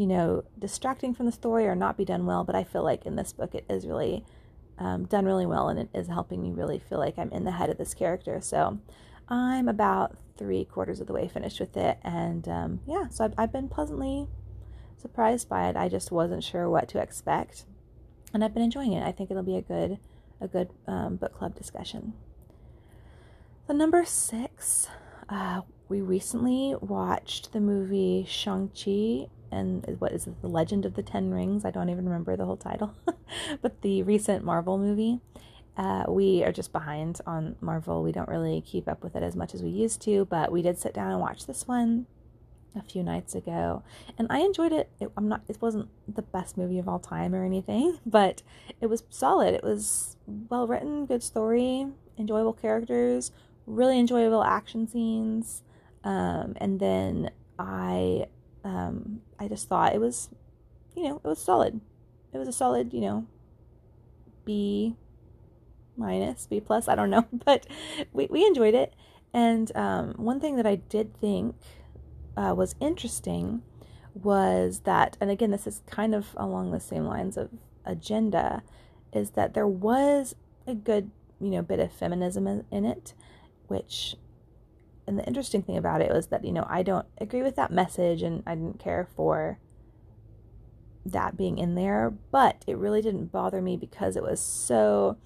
you 0.00 0.06
know, 0.06 0.42
distracting 0.58 1.12
from 1.12 1.26
the 1.26 1.32
story 1.32 1.66
or 1.66 1.74
not 1.74 1.98
be 1.98 2.06
done 2.06 2.24
well. 2.24 2.42
But 2.42 2.54
I 2.54 2.64
feel 2.64 2.82
like 2.82 3.04
in 3.04 3.16
this 3.16 3.34
book 3.34 3.54
it 3.54 3.66
is 3.68 3.86
really 3.86 4.24
um, 4.78 5.04
done 5.04 5.26
really 5.26 5.44
well, 5.44 5.68
and 5.68 5.78
it 5.78 5.90
is 5.92 6.08
helping 6.08 6.40
me 6.40 6.52
really 6.52 6.78
feel 6.78 6.98
like 6.98 7.18
I'm 7.18 7.30
in 7.32 7.44
the 7.44 7.50
head 7.50 7.68
of 7.68 7.76
this 7.76 7.92
character. 7.92 8.40
So 8.40 8.78
I'm 9.28 9.68
about 9.68 10.16
three 10.38 10.64
quarters 10.64 11.02
of 11.02 11.06
the 11.06 11.12
way 11.12 11.28
finished 11.28 11.60
with 11.60 11.76
it, 11.76 11.98
and 12.02 12.48
um, 12.48 12.80
yeah, 12.86 13.08
so 13.08 13.26
I've, 13.26 13.34
I've 13.36 13.52
been 13.52 13.68
pleasantly 13.68 14.26
surprised 14.96 15.50
by 15.50 15.68
it. 15.68 15.76
I 15.76 15.90
just 15.90 16.10
wasn't 16.10 16.44
sure 16.44 16.70
what 16.70 16.88
to 16.88 16.98
expect, 16.98 17.66
and 18.32 18.42
I've 18.42 18.54
been 18.54 18.62
enjoying 18.62 18.94
it. 18.94 19.04
I 19.04 19.12
think 19.12 19.30
it'll 19.30 19.42
be 19.42 19.58
a 19.58 19.62
good 19.62 19.98
a 20.40 20.48
good 20.48 20.70
um, 20.86 21.16
book 21.16 21.34
club 21.34 21.54
discussion. 21.54 22.14
So 23.66 23.74
number 23.74 24.06
six, 24.06 24.88
uh, 25.28 25.60
we 25.90 26.00
recently 26.00 26.74
watched 26.80 27.52
the 27.52 27.60
movie 27.60 28.24
Shang-Chi 28.26 29.28
and 29.50 29.96
what 29.98 30.12
is 30.12 30.26
it, 30.26 30.40
the 30.42 30.48
Legend 30.48 30.84
of 30.84 30.94
the 30.94 31.02
Ten 31.02 31.30
Rings? 31.30 31.64
I 31.64 31.70
don't 31.70 31.88
even 31.88 32.06
remember 32.06 32.36
the 32.36 32.44
whole 32.44 32.56
title, 32.56 32.94
but 33.62 33.82
the 33.82 34.02
recent 34.02 34.44
Marvel 34.44 34.78
movie. 34.78 35.20
Uh, 35.76 36.04
we 36.08 36.44
are 36.44 36.52
just 36.52 36.72
behind 36.72 37.20
on 37.26 37.56
Marvel. 37.60 38.02
We 38.02 38.12
don't 38.12 38.28
really 38.28 38.60
keep 38.60 38.88
up 38.88 39.02
with 39.02 39.16
it 39.16 39.22
as 39.22 39.34
much 39.34 39.54
as 39.54 39.62
we 39.62 39.70
used 39.70 40.02
to, 40.02 40.26
but 40.26 40.52
we 40.52 40.62
did 40.62 40.78
sit 40.78 40.92
down 40.92 41.10
and 41.10 41.20
watch 41.20 41.46
this 41.46 41.66
one 41.66 42.06
a 42.76 42.82
few 42.82 43.02
nights 43.02 43.34
ago, 43.34 43.82
and 44.18 44.26
I 44.30 44.40
enjoyed 44.40 44.72
it. 44.72 44.90
it. 45.00 45.10
I'm 45.16 45.28
not. 45.28 45.42
It 45.48 45.60
wasn't 45.60 45.88
the 46.06 46.22
best 46.22 46.56
movie 46.56 46.78
of 46.78 46.88
all 46.88 46.98
time 46.98 47.34
or 47.34 47.44
anything, 47.44 47.98
but 48.06 48.42
it 48.80 48.86
was 48.86 49.04
solid. 49.10 49.54
It 49.54 49.64
was 49.64 50.16
well 50.26 50.66
written, 50.66 51.06
good 51.06 51.22
story, 51.22 51.86
enjoyable 52.18 52.52
characters, 52.52 53.32
really 53.66 53.98
enjoyable 53.98 54.42
action 54.42 54.86
scenes, 54.86 55.62
um, 56.04 56.54
and 56.56 56.78
then 56.80 57.30
I, 57.58 58.26
um, 58.64 59.20
I 59.38 59.48
just 59.48 59.68
thought 59.68 59.94
it 59.94 60.00
was, 60.00 60.30
you 60.96 61.04
know, 61.04 61.20
it 61.24 61.28
was 61.28 61.42
solid. 61.42 61.80
It 62.32 62.38
was 62.38 62.48
a 62.48 62.52
solid, 62.52 62.92
you 62.92 63.00
know, 63.00 63.26
B 64.44 64.96
minus, 65.96 66.46
B 66.46 66.60
plus. 66.60 66.88
I 66.88 66.94
don't 66.94 67.10
know, 67.10 67.26
but 67.44 67.66
we 68.12 68.26
we 68.26 68.46
enjoyed 68.46 68.74
it. 68.74 68.94
And 69.32 69.74
um, 69.76 70.14
one 70.16 70.40
thing 70.40 70.56
that 70.56 70.66
I 70.66 70.76
did 70.76 71.16
think 71.20 71.54
uh, 72.36 72.54
was 72.56 72.74
interesting 72.80 73.62
was 74.14 74.80
that, 74.80 75.16
and 75.20 75.30
again, 75.30 75.50
this 75.50 75.66
is 75.66 75.82
kind 75.86 76.14
of 76.14 76.28
along 76.36 76.72
the 76.72 76.80
same 76.80 77.04
lines 77.04 77.36
of 77.36 77.50
agenda, 77.84 78.62
is 79.12 79.30
that 79.30 79.54
there 79.54 79.66
was 79.66 80.34
a 80.66 80.74
good, 80.74 81.10
you 81.40 81.50
know, 81.50 81.62
bit 81.62 81.78
of 81.78 81.92
feminism 81.92 82.46
in, 82.46 82.64
in 82.70 82.84
it, 82.84 83.14
which, 83.68 84.16
and 85.10 85.18
the 85.18 85.26
interesting 85.26 85.62
thing 85.62 85.76
about 85.76 86.00
it 86.00 86.12
was 86.12 86.28
that, 86.28 86.44
you 86.44 86.52
know, 86.52 86.64
I 86.70 86.84
don't 86.84 87.06
agree 87.18 87.42
with 87.42 87.56
that 87.56 87.72
message 87.72 88.22
and 88.22 88.44
I 88.46 88.54
didn't 88.54 88.78
care 88.78 89.08
for 89.16 89.58
that 91.04 91.36
being 91.36 91.58
in 91.58 91.74
there, 91.74 92.14
but 92.30 92.62
it 92.68 92.76
really 92.76 93.02
didn't 93.02 93.32
bother 93.32 93.60
me 93.60 93.76
because 93.76 94.14
it 94.14 94.22
was 94.22 94.38
so 94.38 95.16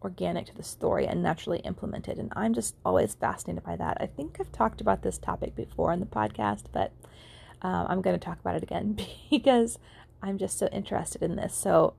organic 0.00 0.46
to 0.46 0.54
the 0.54 0.62
story 0.62 1.06
and 1.06 1.22
naturally 1.22 1.58
implemented. 1.58 2.16
And 2.18 2.32
I'm 2.34 2.54
just 2.54 2.76
always 2.86 3.12
fascinated 3.12 3.62
by 3.62 3.76
that. 3.76 3.98
I 4.00 4.06
think 4.06 4.38
I've 4.40 4.50
talked 4.50 4.80
about 4.80 5.02
this 5.02 5.18
topic 5.18 5.54
before 5.54 5.92
in 5.92 6.00
the 6.00 6.06
podcast, 6.06 6.62
but 6.72 6.92
um, 7.60 7.86
I'm 7.90 8.00
going 8.00 8.18
to 8.18 8.24
talk 8.24 8.40
about 8.40 8.56
it 8.56 8.62
again 8.62 8.98
because 9.30 9.78
I'm 10.22 10.38
just 10.38 10.58
so 10.58 10.68
interested 10.68 11.22
in 11.22 11.36
this. 11.36 11.54
So, 11.54 11.92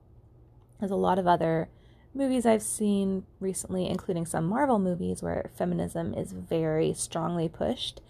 there's 0.80 0.90
a 0.90 0.96
lot 0.96 1.20
of 1.20 1.28
other 1.28 1.68
movies 2.16 2.46
I've 2.46 2.62
seen 2.62 3.24
recently, 3.38 3.88
including 3.88 4.26
some 4.26 4.46
Marvel 4.46 4.78
movies, 4.78 5.22
where 5.22 5.50
feminism 5.54 6.14
is 6.14 6.32
very 6.32 6.94
strongly 6.94 7.48
pushed 7.48 8.00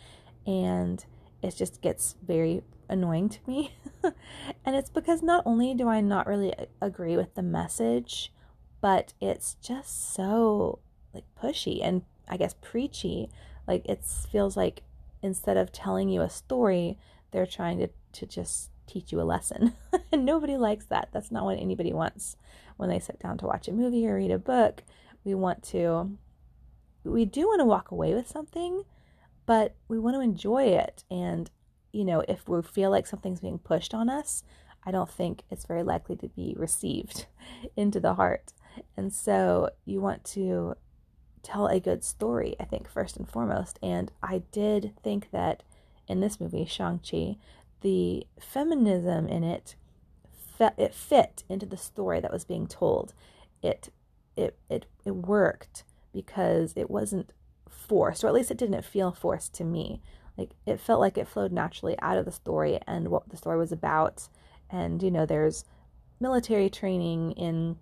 and 0.47 1.05
it 1.43 1.57
just 1.57 1.83
gets 1.83 2.15
very 2.27 2.63
annoying 2.89 3.29
to 3.29 3.39
me. 3.47 3.75
and 4.65 4.77
it's 4.77 4.91
because 4.91 5.23
not 5.23 5.43
only 5.45 5.75
do 5.75 5.89
I 5.89 6.01
not 6.01 6.27
really 6.27 6.55
agree 6.81 7.17
with 7.17 7.35
the 7.35 7.43
message, 7.43 8.33
but 8.81 9.13
it's 9.21 9.55
just 9.55 10.15
so 10.15 10.79
like 11.13 11.25
pushy 11.41 11.81
and 11.83 12.03
I 12.29 12.37
guess 12.37 12.55
preachy. 12.61 13.29
Like 13.67 13.85
it 13.87 14.05
feels 14.05 14.57
like 14.57 14.83
instead 15.23 15.57
of 15.57 15.73
telling 15.73 16.09
you 16.09 16.23
a 16.23 16.31
story, 16.31 16.99
they're 17.33 17.47
trying 17.47 17.79
to, 17.79 17.89
to 18.13 18.27
just 18.27 18.71
teach 18.87 19.11
you 19.11 19.21
a 19.21 19.25
lesson. 19.25 19.75
and 20.13 20.25
nobody 20.25 20.57
likes 20.57 20.87
that. 20.87 21.09
That's 21.13 21.33
not 21.33 21.45
what 21.45 21.59
anybody 21.59 21.93
wants 21.93 22.37
when 22.77 22.89
they 22.89 22.99
sit 22.99 23.19
down 23.19 23.39
to 23.39 23.47
watch 23.47 23.69
a 23.69 23.73
movie 23.73 24.07
or 24.07 24.17
read 24.17 24.31
a 24.31 24.39
book. 24.39 24.83
We 25.25 25.35
want 25.35 25.63
to, 25.65 26.17
we 27.05 27.25
do 27.25 27.47
want 27.47 27.61
to 27.61 27.65
walk 27.65 27.91
away 27.91 28.15
with 28.15 28.29
something, 28.29 28.85
but 29.45 29.75
we 29.89 29.99
want 29.99 30.15
to 30.17 30.21
enjoy 30.21 30.65
it. 30.65 31.05
And, 31.11 31.51
you 31.93 32.05
know, 32.05 32.23
if 32.29 32.49
we 32.49 32.63
feel 32.63 32.91
like 32.91 33.07
something's 33.07 33.41
being 33.41 33.59
pushed 33.59 33.95
on 33.95 34.09
us, 34.09 34.43
I 34.85 34.93
don't 34.93 35.11
think 35.11 35.43
it's 35.51 35.67
very 35.67 35.83
likely 35.83 36.17
to 36.17 36.29
be 36.29 36.55
received 36.57 37.27
into 37.77 38.01
the 38.01 38.15
heart. 38.15 38.53
And 38.97 39.13
so 39.13 39.71
you 39.85 40.01
want 40.01 40.25
to 40.25 40.77
tell 41.43 41.67
a 41.67 41.81
good 41.81 42.05
story, 42.05 42.57
I 42.61 42.65
think, 42.65 42.89
first 42.89 43.17
and 43.17 43.29
foremost. 43.29 43.79
And 43.83 44.11
I 44.23 44.43
did 44.53 44.93
think 45.03 45.31
that 45.31 45.63
in 46.09 46.21
this 46.21 46.41
movie, 46.41 46.65
Shang-Chi, 46.65 47.37
the 47.81 48.27
feminism 48.41 49.29
in 49.29 49.45
it, 49.45 49.77
it 50.61 50.95
fit 50.95 51.45
into 51.49 51.67
the 51.67 51.77
story 51.77 52.21
that 52.21 52.33
was 52.33 52.45
being 52.45 52.67
told. 52.67 53.13
It, 53.63 53.91
it, 54.37 54.57
it, 54.69 54.87
it 55.05 55.17
worked 55.17 55.85
because 56.13 56.73
it 56.77 56.91
wasn't 56.91 57.33
forced, 57.69 58.25
or 58.25 58.29
at 58.29 58.35
least 58.35 58.51
it 58.51 58.59
didn't 58.59 58.85
feel 58.85 59.13
forced 59.13 59.55
to 59.55 59.65
me. 59.65 60.01
Like 60.37 60.51
it 60.67 60.81
felt 60.81 61.01
like 61.01 61.17
it 61.17 61.29
flowed 61.29 61.53
naturally 61.53 61.97
out 62.01 62.19
of 62.19 62.25
the 62.25 62.33
story 62.33 62.79
and 62.87 63.09
what 63.09 63.29
the 63.29 63.37
story 63.37 63.59
was 63.59 63.73
about. 63.73 64.29
And, 64.71 65.03
you 65.03 65.11
know, 65.11 65.27
there's 65.27 65.65
military 66.21 66.69
training 66.69 67.33
in 67.33 67.77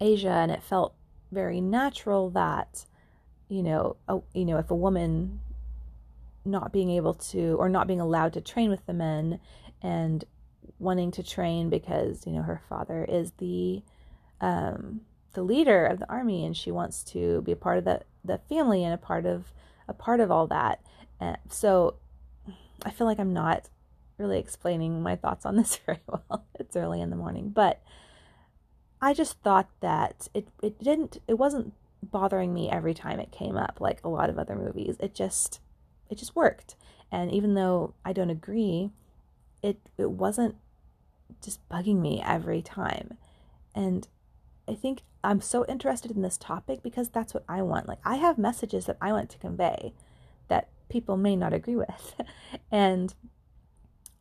Asia, 0.00 0.30
and 0.30 0.50
it 0.50 0.62
felt 0.62 0.94
very 1.30 1.60
natural 1.60 2.30
that, 2.30 2.86
you 3.48 3.62
know, 3.62 3.96
a, 4.08 4.20
you 4.32 4.44
know, 4.44 4.58
if 4.58 4.70
a 4.70 4.74
woman 4.74 5.40
not 6.44 6.72
being 6.72 6.90
able 6.90 7.14
to 7.14 7.56
or 7.58 7.68
not 7.68 7.86
being 7.86 8.00
allowed 8.00 8.32
to 8.32 8.40
train 8.40 8.70
with 8.70 8.86
the 8.86 8.92
men 8.92 9.40
and 9.82 10.24
wanting 10.78 11.10
to 11.12 11.22
train 11.22 11.70
because 11.70 12.26
you 12.26 12.32
know 12.32 12.42
her 12.42 12.60
father 12.68 13.04
is 13.04 13.32
the 13.38 13.82
um, 14.40 15.02
the 15.32 15.42
leader 15.42 15.86
of 15.86 15.98
the 15.98 16.10
army 16.10 16.44
and 16.44 16.56
she 16.56 16.70
wants 16.70 17.02
to 17.04 17.42
be 17.42 17.52
a 17.52 17.56
part 17.56 17.78
of 17.78 17.84
the 17.84 18.02
the 18.24 18.38
family 18.48 18.84
and 18.84 18.92
a 18.92 18.98
part 18.98 19.26
of 19.26 19.52
a 19.88 19.94
part 19.94 20.20
of 20.20 20.30
all 20.30 20.46
that. 20.48 20.80
And 21.20 21.38
so 21.48 21.94
I 22.84 22.90
feel 22.90 23.06
like 23.06 23.20
I'm 23.20 23.32
not 23.32 23.68
really 24.18 24.38
explaining 24.38 25.02
my 25.02 25.16
thoughts 25.16 25.46
on 25.46 25.56
this 25.56 25.76
very 25.86 26.00
well. 26.06 26.44
it's 26.58 26.76
early 26.76 27.00
in 27.00 27.10
the 27.10 27.16
morning, 27.16 27.50
but 27.50 27.82
I 29.00 29.14
just 29.14 29.40
thought 29.40 29.68
that 29.80 30.28
it 30.34 30.48
it 30.62 30.82
didn't 30.82 31.18
it 31.28 31.34
wasn't 31.34 31.74
bothering 32.02 32.54
me 32.54 32.70
every 32.70 32.94
time 32.94 33.18
it 33.18 33.32
came 33.32 33.56
up 33.56 33.78
like 33.80 34.02
a 34.04 34.08
lot 34.08 34.30
of 34.30 34.38
other 34.38 34.56
movies. 34.56 34.96
It 35.00 35.14
just 35.14 35.60
it 36.08 36.16
just 36.16 36.36
worked. 36.36 36.76
And 37.12 37.30
even 37.30 37.54
though 37.54 37.94
I 38.04 38.12
don't 38.12 38.30
agree, 38.30 38.90
it 39.66 39.78
it 39.98 40.10
wasn't 40.12 40.54
just 41.42 41.68
bugging 41.68 42.00
me 42.00 42.22
every 42.24 42.62
time. 42.62 43.18
And 43.74 44.06
I 44.68 44.74
think 44.74 45.02
I'm 45.24 45.40
so 45.40 45.66
interested 45.66 46.12
in 46.12 46.22
this 46.22 46.38
topic 46.38 46.82
because 46.82 47.08
that's 47.08 47.34
what 47.34 47.44
I 47.48 47.62
want. 47.62 47.88
Like 47.88 47.98
I 48.04 48.16
have 48.16 48.38
messages 48.38 48.86
that 48.86 48.96
I 49.00 49.12
want 49.12 49.28
to 49.30 49.38
convey 49.38 49.92
that 50.48 50.68
people 50.88 51.16
may 51.16 51.34
not 51.34 51.52
agree 51.52 51.74
with. 51.76 52.14
and 52.70 53.12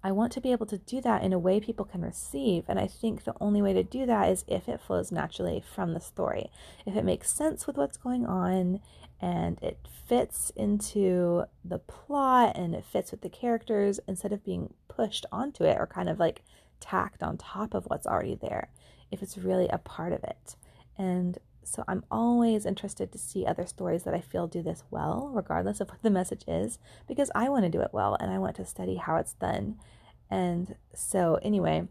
I 0.06 0.12
want 0.12 0.32
to 0.34 0.42
be 0.42 0.52
able 0.52 0.68
to 0.68 0.78
do 0.78 1.02
that 1.02 1.24
in 1.24 1.34
a 1.34 1.40
way 1.40 1.60
people 1.60 1.84
can 1.84 2.04
receive. 2.04 2.66
And 2.68 2.78
I 2.78 2.86
think 2.86 3.24
the 3.24 3.34
only 3.42 3.64
way 3.64 3.74
to 3.74 3.82
do 3.82 4.06
that 4.06 4.30
is 4.30 4.46
if 4.48 4.70
it 4.70 4.80
flows 4.80 5.12
naturally 5.12 5.64
from 5.74 5.96
the 5.96 6.00
story. 6.00 6.52
If 6.86 6.96
it 6.96 7.04
makes 7.04 7.32
sense 7.32 7.66
with 7.66 7.76
what's 7.76 7.98
going 7.98 8.24
on 8.24 8.82
and 9.20 9.58
it 9.64 9.80
fits 10.08 10.52
into 10.56 11.46
the 11.64 11.80
plot 11.80 12.56
and 12.56 12.76
it 12.76 12.86
fits 12.86 13.10
with 13.10 13.22
the 13.22 13.30
characters 13.30 14.00
instead 14.08 14.32
of 14.32 14.46
being 14.46 14.76
pushed 14.88 15.26
onto 15.32 15.64
it 15.64 15.76
or 15.80 15.88
kind 15.88 16.08
of 16.08 16.20
like 16.20 16.44
tacked 16.80 17.24
on 17.24 17.36
top 17.36 17.74
of 17.74 17.86
what's 17.86 18.06
already 18.06 18.36
there. 18.36 18.70
if 19.10 19.24
it's 19.24 19.40
really 19.40 19.68
a 19.70 19.80
part 19.80 20.14
of 20.14 20.24
it. 20.24 20.56
And 21.00 21.40
so 21.66 21.84
I'm 21.88 22.04
always 22.12 22.66
interested 22.66 23.12
to 23.12 23.18
see 23.18 23.46
other 23.46 23.66
stories 23.66 24.04
that 24.04 24.14
I 24.14 24.22
feel 24.22 24.48
do 24.48 24.62
this 24.62 24.84
well, 24.92 25.32
regardless 25.34 25.82
of 25.82 25.90
what 25.90 26.02
the 26.04 26.10
message 26.10 26.44
is, 26.48 26.80
because 27.08 27.32
I 27.34 27.50
want 27.50 27.66
to 27.66 27.70
do 27.70 27.82
it 27.82 27.90
well 27.92 28.16
and 28.20 28.32
I 28.32 28.38
want 28.38 28.56
to 28.58 28.66
study 28.66 28.96
how 28.96 29.18
it's 29.18 29.34
done. 29.34 29.78
And 30.30 30.76
so, 30.94 31.40
anyway, 31.42 31.88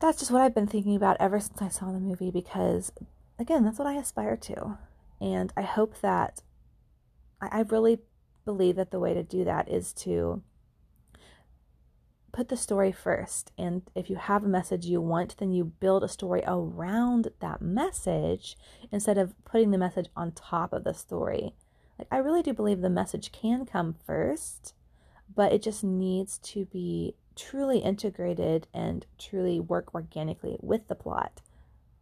that's 0.00 0.18
just 0.18 0.30
what 0.30 0.42
I've 0.42 0.54
been 0.54 0.66
thinking 0.66 0.96
about 0.96 1.16
ever 1.20 1.40
since 1.40 1.60
I 1.60 1.68
saw 1.68 1.92
the 1.92 2.00
movie 2.00 2.30
because, 2.30 2.92
again, 3.38 3.64
that's 3.64 3.78
what 3.78 3.88
I 3.88 3.94
aspire 3.94 4.36
to. 4.36 4.78
And 5.20 5.52
I 5.56 5.62
hope 5.62 6.00
that 6.00 6.42
I, 7.40 7.60
I 7.60 7.60
really 7.62 7.98
believe 8.44 8.76
that 8.76 8.90
the 8.90 9.00
way 9.00 9.14
to 9.14 9.22
do 9.22 9.44
that 9.44 9.68
is 9.68 9.92
to 9.92 10.42
put 12.32 12.48
the 12.48 12.56
story 12.56 12.90
first. 12.90 13.52
And 13.58 13.82
if 13.94 14.08
you 14.08 14.16
have 14.16 14.42
a 14.42 14.48
message 14.48 14.86
you 14.86 15.00
want, 15.00 15.36
then 15.36 15.52
you 15.52 15.64
build 15.64 16.02
a 16.02 16.08
story 16.08 16.42
around 16.46 17.28
that 17.40 17.60
message 17.60 18.56
instead 18.90 19.18
of 19.18 19.34
putting 19.44 19.70
the 19.70 19.78
message 19.78 20.08
on 20.16 20.32
top 20.32 20.72
of 20.72 20.84
the 20.84 20.94
story. 20.94 21.54
Like, 21.98 22.08
I 22.10 22.16
really 22.16 22.42
do 22.42 22.54
believe 22.54 22.80
the 22.80 22.90
message 22.90 23.32
can 23.32 23.66
come 23.66 23.96
first, 24.06 24.74
but 25.34 25.52
it 25.52 25.62
just 25.62 25.84
needs 25.84 26.38
to 26.38 26.64
be 26.64 27.14
truly 27.36 27.78
integrated 27.78 28.66
and 28.74 29.06
truly 29.18 29.60
work 29.60 29.94
organically 29.94 30.56
with 30.60 30.88
the 30.88 30.94
plot 30.94 31.40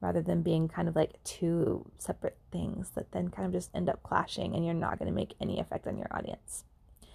rather 0.00 0.22
than 0.22 0.42
being 0.42 0.66
kind 0.66 0.88
of 0.88 0.96
like 0.96 1.22
two 1.24 1.90
separate 1.98 2.38
things 2.50 2.90
that 2.90 3.12
then 3.12 3.28
kind 3.28 3.46
of 3.46 3.52
just 3.52 3.70
end 3.74 3.88
up 3.88 4.02
clashing 4.02 4.54
and 4.54 4.64
you're 4.64 4.74
not 4.74 4.98
going 4.98 5.06
to 5.10 5.14
make 5.14 5.34
any 5.40 5.60
effect 5.60 5.86
on 5.86 5.98
your 5.98 6.08
audience. 6.10 6.64
So 7.02 7.08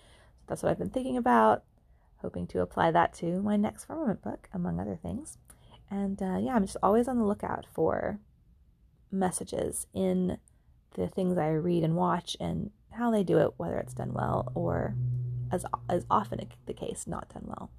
that's 0.47 0.63
what 0.63 0.69
I've 0.69 0.77
been 0.77 0.91
thinking 0.91 1.17
about 1.17 1.63
hoping 2.25 2.47
to 2.47 2.59
apply 2.59 2.89
that 2.89 3.13
to 3.13 3.39
my 3.43 3.55
next 3.55 3.85
firmament 3.85 4.19
book, 4.23 4.49
among 4.51 4.79
other 4.79 4.97
things. 4.99 5.37
And 5.91 6.19
uh, 6.19 6.39
yeah, 6.41 6.55
I'm 6.55 6.65
just 6.65 6.77
always 6.81 7.07
on 7.07 7.19
the 7.19 7.23
lookout 7.23 7.67
for 7.71 8.19
messages 9.11 9.85
in 9.93 10.39
the 10.95 11.07
things 11.07 11.37
I 11.37 11.49
read 11.49 11.83
and 11.83 11.95
watch 11.95 12.35
and 12.39 12.71
how 12.91 13.11
they 13.11 13.23
do 13.23 13.37
it, 13.37 13.51
whether 13.57 13.77
it's 13.77 13.93
done 13.93 14.11
well 14.11 14.51
or, 14.55 14.95
as, 15.51 15.65
as 15.87 16.03
often 16.09 16.41
the 16.65 16.73
case, 16.73 17.05
not 17.05 17.31
done 17.31 17.43
well. 17.45 17.69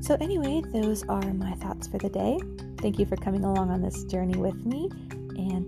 So, 0.00 0.16
anyway, 0.20 0.62
those 0.72 1.02
are 1.08 1.24
my 1.32 1.54
thoughts 1.54 1.88
for 1.88 1.98
the 1.98 2.10
day. 2.10 2.38
Thank 2.78 3.00
you 3.00 3.06
for 3.06 3.16
coming 3.16 3.42
along 3.42 3.70
on 3.70 3.82
this 3.82 4.04
journey 4.04 4.38
with 4.38 4.64
me. 4.64 4.90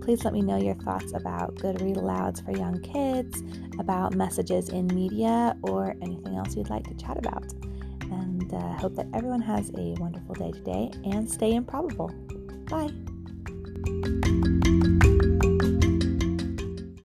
Please 0.06 0.24
let 0.24 0.32
me 0.32 0.40
know 0.40 0.56
your 0.56 0.76
thoughts 0.76 1.12
about 1.14 1.56
good 1.56 1.80
read 1.82 1.96
alouds 1.96 2.44
for 2.44 2.52
young 2.52 2.80
kids, 2.80 3.42
about 3.80 4.14
messages 4.14 4.68
in 4.68 4.86
media, 4.86 5.56
or 5.62 5.96
anything 6.00 6.36
else 6.36 6.54
you'd 6.54 6.70
like 6.70 6.84
to 6.84 6.94
chat 6.94 7.18
about. 7.18 7.42
And 8.02 8.54
uh, 8.54 8.74
hope 8.74 8.94
that 8.94 9.08
everyone 9.12 9.40
has 9.40 9.68
a 9.70 9.96
wonderful 9.98 10.36
day 10.36 10.52
today 10.52 10.92
and 11.04 11.28
stay 11.28 11.54
improbable. 11.56 12.12
Bye. 12.70 12.92